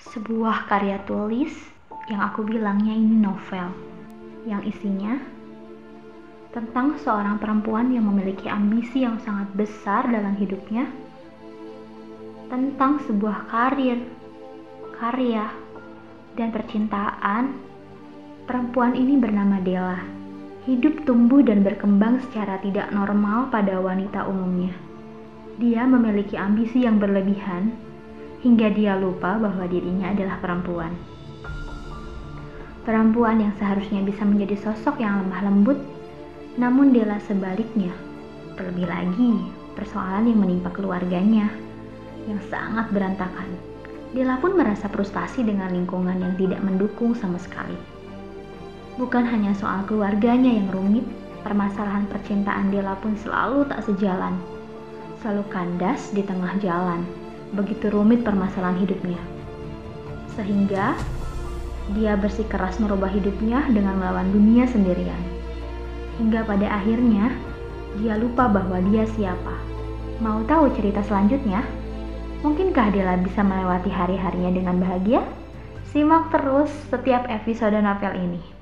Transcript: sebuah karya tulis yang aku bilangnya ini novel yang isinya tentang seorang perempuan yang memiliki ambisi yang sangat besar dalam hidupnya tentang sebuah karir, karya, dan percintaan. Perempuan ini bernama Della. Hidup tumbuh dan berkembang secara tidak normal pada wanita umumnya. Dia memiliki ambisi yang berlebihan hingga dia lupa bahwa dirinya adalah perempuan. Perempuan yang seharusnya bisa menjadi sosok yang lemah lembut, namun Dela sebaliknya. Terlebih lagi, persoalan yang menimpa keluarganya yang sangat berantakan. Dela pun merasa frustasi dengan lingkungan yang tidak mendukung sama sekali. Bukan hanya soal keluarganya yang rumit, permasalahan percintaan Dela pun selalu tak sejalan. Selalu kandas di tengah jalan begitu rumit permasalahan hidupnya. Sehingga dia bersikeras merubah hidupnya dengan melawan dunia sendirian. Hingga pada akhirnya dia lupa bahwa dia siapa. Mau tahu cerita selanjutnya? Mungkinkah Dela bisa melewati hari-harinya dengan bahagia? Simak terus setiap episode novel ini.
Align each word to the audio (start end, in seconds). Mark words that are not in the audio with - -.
sebuah 0.00 0.64
karya 0.64 0.96
tulis 1.04 1.52
yang 2.08 2.24
aku 2.24 2.40
bilangnya 2.40 2.96
ini 2.96 3.20
novel 3.20 3.68
yang 4.48 4.64
isinya 4.64 5.20
tentang 6.56 6.96
seorang 7.04 7.36
perempuan 7.36 7.92
yang 7.92 8.08
memiliki 8.08 8.48
ambisi 8.48 9.04
yang 9.04 9.20
sangat 9.20 9.52
besar 9.52 10.08
dalam 10.08 10.34
hidupnya 10.40 10.88
tentang 12.48 12.98
sebuah 13.06 13.46
karir, 13.52 14.02
karya, 14.98 15.46
dan 16.34 16.50
percintaan. 16.50 17.54
Perempuan 18.48 18.98
ini 18.98 19.14
bernama 19.14 19.62
Della. 19.62 20.02
Hidup 20.66 21.06
tumbuh 21.06 21.46
dan 21.46 21.62
berkembang 21.62 22.18
secara 22.26 22.58
tidak 22.58 22.90
normal 22.90 23.46
pada 23.54 23.78
wanita 23.78 24.26
umumnya. 24.26 24.74
Dia 25.62 25.86
memiliki 25.86 26.34
ambisi 26.34 26.82
yang 26.82 26.98
berlebihan 26.98 27.89
hingga 28.40 28.72
dia 28.72 28.96
lupa 28.96 29.36
bahwa 29.36 29.68
dirinya 29.68 30.12
adalah 30.12 30.40
perempuan. 30.40 30.92
Perempuan 32.80 33.44
yang 33.44 33.52
seharusnya 33.60 34.00
bisa 34.00 34.24
menjadi 34.24 34.56
sosok 34.56 34.96
yang 35.04 35.20
lemah 35.20 35.44
lembut, 35.44 35.78
namun 36.56 36.96
Dela 36.96 37.20
sebaliknya. 37.28 37.92
Terlebih 38.56 38.88
lagi, 38.88 39.32
persoalan 39.76 40.24
yang 40.24 40.40
menimpa 40.40 40.72
keluarganya 40.72 41.52
yang 42.24 42.40
sangat 42.48 42.88
berantakan. 42.88 43.48
Dela 44.16 44.40
pun 44.40 44.56
merasa 44.56 44.88
frustasi 44.88 45.44
dengan 45.44 45.70
lingkungan 45.70 46.18
yang 46.18 46.34
tidak 46.40 46.60
mendukung 46.64 47.12
sama 47.14 47.36
sekali. 47.36 47.76
Bukan 48.96 49.22
hanya 49.22 49.52
soal 49.54 49.84
keluarganya 49.86 50.50
yang 50.50 50.72
rumit, 50.72 51.04
permasalahan 51.44 52.08
percintaan 52.08 52.72
Dela 52.72 52.96
pun 52.98 53.14
selalu 53.20 53.68
tak 53.68 53.84
sejalan. 53.86 54.34
Selalu 55.20 55.44
kandas 55.52 56.10
di 56.16 56.24
tengah 56.24 56.56
jalan 56.64 57.04
begitu 57.54 57.90
rumit 57.90 58.22
permasalahan 58.22 58.78
hidupnya. 58.78 59.18
Sehingga 60.38 60.94
dia 61.98 62.14
bersikeras 62.14 62.78
merubah 62.78 63.10
hidupnya 63.10 63.66
dengan 63.70 63.98
melawan 63.98 64.30
dunia 64.30 64.66
sendirian. 64.70 65.18
Hingga 66.22 66.46
pada 66.46 66.66
akhirnya 66.70 67.34
dia 67.98 68.14
lupa 68.14 68.46
bahwa 68.46 68.78
dia 68.92 69.02
siapa. 69.18 69.56
Mau 70.22 70.44
tahu 70.46 70.70
cerita 70.78 71.02
selanjutnya? 71.02 71.64
Mungkinkah 72.46 72.92
Dela 72.94 73.18
bisa 73.18 73.42
melewati 73.42 73.90
hari-harinya 73.90 74.52
dengan 74.54 74.76
bahagia? 74.78 75.20
Simak 75.90 76.30
terus 76.30 76.70
setiap 76.88 77.26
episode 77.26 77.74
novel 77.82 78.14
ini. 78.14 78.59